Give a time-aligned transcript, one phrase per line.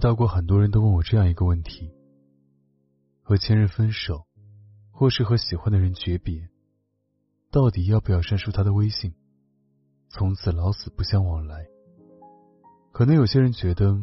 [0.00, 1.92] 到过很多人都问我这样一个问题：
[3.22, 4.26] 和前任分手，
[4.90, 6.48] 或是和喜欢的人诀别，
[7.50, 9.14] 到底要不要删除他的微信，
[10.08, 11.66] 从此老死不相往来？
[12.92, 14.00] 可能有些人觉得，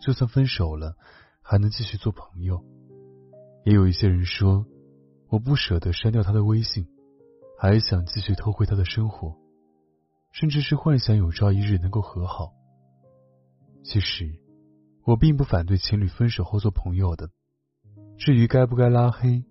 [0.00, 0.96] 就算分手了，
[1.42, 2.58] 还能继续做朋友；
[3.64, 4.64] 也有一些人说，
[5.28, 6.86] 我不舍得删掉他的微信，
[7.58, 9.36] 还想继续偷窥他的生活，
[10.30, 12.52] 甚至是幻想有朝一日能够和好。
[13.82, 14.43] 其实。
[15.04, 17.28] 我并不反对情侣分手后做朋友的，
[18.16, 19.44] 至于该不该拉黑，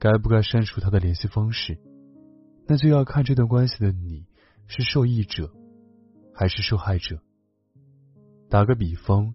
[0.00, 1.78] 该不该删除他的联系方式，
[2.66, 4.26] 那就要看这段关系的你
[4.66, 5.52] 是受益者
[6.34, 7.20] 还是受害者。
[8.50, 9.34] 打个比方，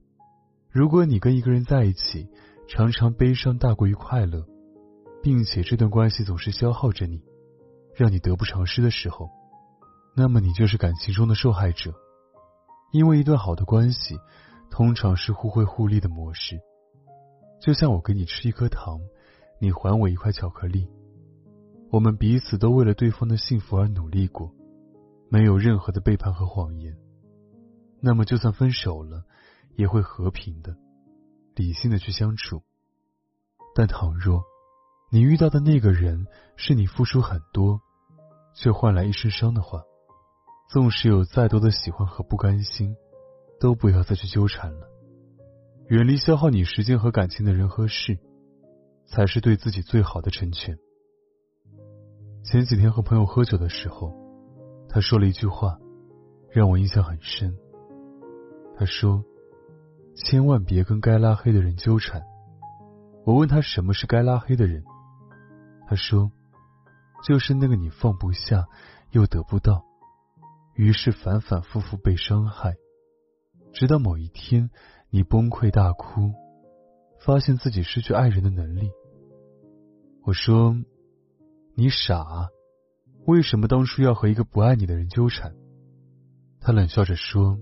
[0.70, 2.28] 如果你跟一个人在一起，
[2.68, 4.46] 常常悲伤大过于快乐，
[5.24, 7.24] 并且这段关系总是消耗着你，
[7.96, 9.30] 让你得不偿失的时候，
[10.14, 11.94] 那么你就是感情中的受害者，
[12.92, 14.18] 因为一段好的关系。
[14.70, 16.62] 通常是互惠互利的模式，
[17.60, 19.00] 就像我给你吃一颗糖，
[19.60, 20.88] 你还我一块巧克力，
[21.92, 24.54] 我们彼此都为了对方的幸福而努力过，
[25.30, 26.96] 没有任何的背叛和谎言。
[28.00, 29.24] 那么，就算分手了，
[29.76, 30.78] 也会和平的、
[31.56, 32.62] 理性的去相处。
[33.74, 34.44] 但倘若
[35.10, 37.82] 你遇到的那个人是你付出很多，
[38.54, 39.82] 却换来一身伤的话，
[40.70, 42.96] 纵使有再多的喜欢和不甘心。
[43.60, 44.88] 都不要再去纠缠了，
[45.88, 48.18] 远离消耗你时间和感情的人和事，
[49.06, 50.78] 才是对自己最好的成全。
[52.44, 54.14] 前几天和朋友喝酒的时候，
[54.88, 55.78] 他说了一句话，
[56.52, 57.58] 让我印象很深。
[58.78, 59.24] 他说
[60.16, 62.24] ：“千万别跟该拉黑的人纠缠。”
[63.26, 64.84] 我问他什么是该拉黑的人，
[65.90, 66.32] 他说
[67.28, 68.66] ：“就是那个你放不下
[69.12, 69.84] 又得不到，
[70.76, 72.76] 于是反反复复被伤害。”
[73.78, 74.72] 直到某一天，
[75.12, 76.34] 你崩溃大哭，
[77.20, 78.90] 发现自己失去爱人的能力。
[80.24, 80.76] 我说
[81.78, 82.50] ：“你傻，
[83.28, 85.54] 为什么当初要和一个不爱你的人纠缠？”
[86.60, 87.60] 他冷笑着说：“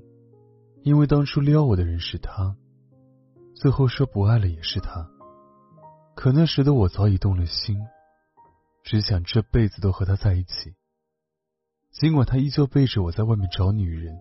[0.84, 2.56] 因为当初撩我的人是他，
[3.54, 5.10] 最后说不爱了也是他。
[6.16, 7.78] 可那时的我早已动了心，
[8.86, 10.76] 只想这辈子都和他在一起。
[11.92, 14.18] 尽管他依旧背着我在外面找女人。”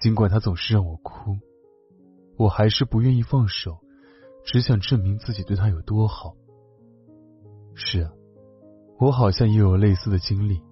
[0.00, 1.36] 尽管他总是让我哭，
[2.36, 3.78] 我还是不愿意放手，
[4.44, 6.36] 只想证明自己对他有多好。
[7.74, 8.12] 是啊，
[8.98, 10.62] 我好像也有类似的经历，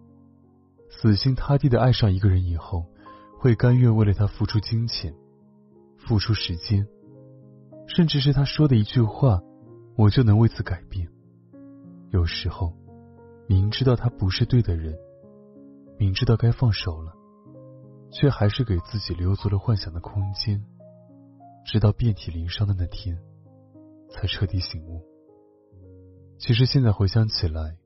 [0.91, 2.85] 死心塌地的爱上一个人以后，
[3.39, 5.15] 会甘愿为了他付出金钱、
[5.97, 6.87] 付出时间，
[7.87, 9.43] 甚至是他说的一句话，
[9.97, 11.09] 我就能为此改变。
[12.11, 12.73] 有时候，
[13.49, 14.95] 明知道他不是对的人，
[15.99, 17.13] 明知道该放手了。
[18.15, 20.65] 却还是给自己留足了幻想的空间，
[21.67, 23.19] 直到遍体鳞伤的那天，
[24.09, 25.03] 才彻底醒悟。
[26.39, 27.77] 其实现在回想起来，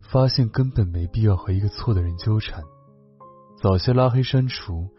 [0.00, 2.62] 发现根本没必要和一个错的人纠缠，
[3.62, 4.90] 早些拉黑删除，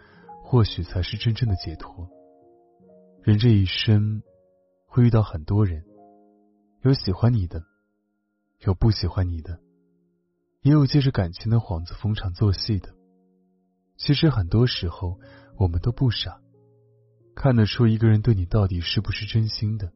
[0.44, 2.10] 或许才是真正的解脱。
[3.22, 4.24] 人这一生
[4.88, 5.86] 会遇到很多人，
[6.82, 7.64] 有喜欢你的，
[8.62, 9.60] 有不喜欢你的，
[10.62, 12.99] 也有借着感情的幌子逢场作戏的。
[14.00, 15.20] 其实很多时候，
[15.58, 16.40] 我们都不傻，
[17.36, 19.92] 看得出一个人对你到底是不是真心的。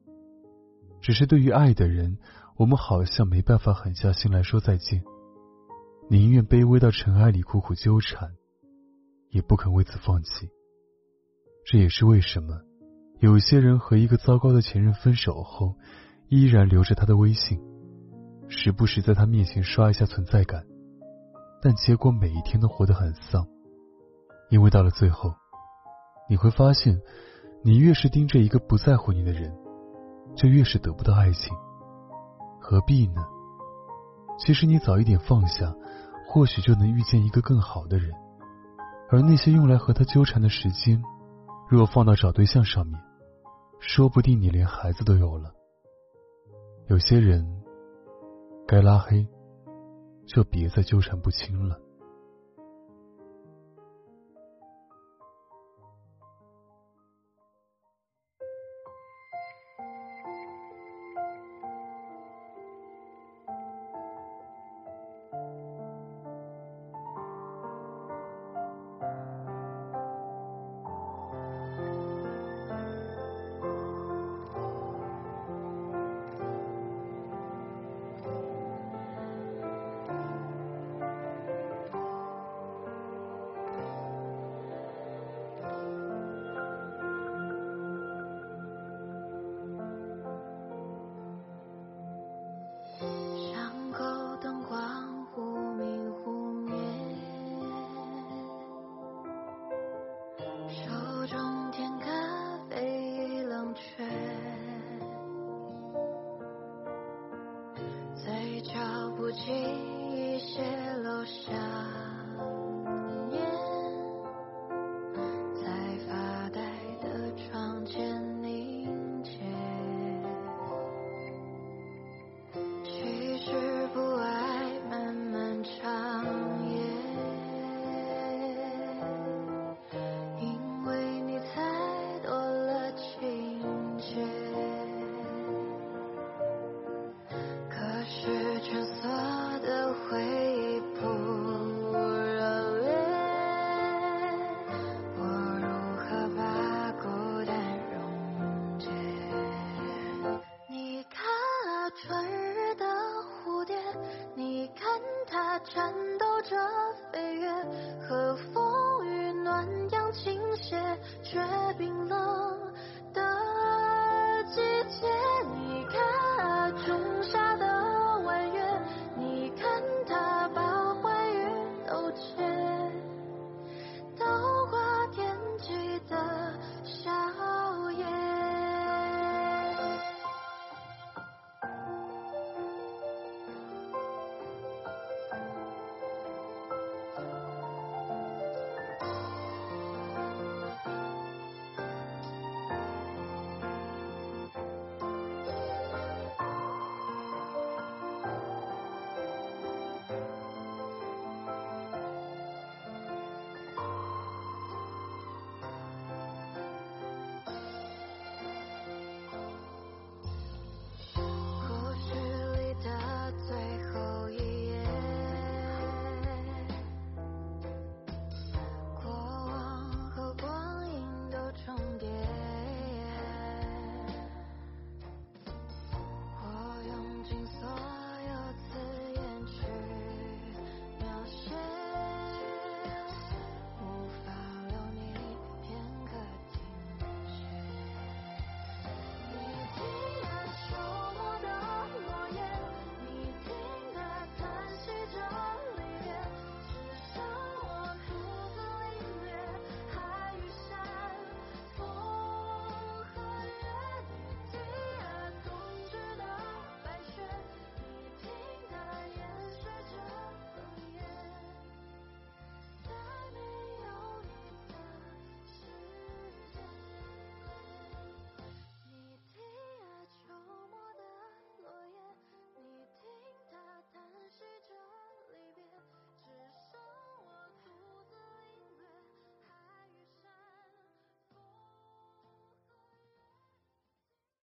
[1.01, 2.17] 只是对于爱的人，
[2.57, 5.03] 我们好像没办法狠下心来说再见，
[6.09, 8.35] 宁愿卑微到尘埃里苦苦纠缠，
[9.29, 10.49] 也不肯为此放弃。
[11.65, 12.61] 这也是为什么
[13.19, 15.75] 有些人和一个糟糕的前任分手后，
[16.27, 17.57] 依然留着他的微信，
[18.49, 20.65] 时不时在他面前刷一下存在感，
[21.61, 23.47] 但结果每一天都活得很丧。
[24.53, 25.33] 因为到了最后，
[26.29, 27.01] 你会发现，
[27.63, 29.51] 你越是盯着一个不在乎你的人，
[30.35, 31.51] 就越是得不到爱情。
[32.61, 33.25] 何必呢？
[34.37, 35.73] 其实你早一点放下，
[36.27, 38.11] 或许就能遇见一个更好的人。
[39.09, 41.01] 而那些用来和他纠缠的时间，
[41.67, 43.01] 若放到找对象上面，
[43.79, 45.51] 说不定你连孩子都有了。
[46.89, 47.43] 有些人
[48.67, 49.27] 该拉黑，
[50.27, 51.75] 就别再纠缠不清了。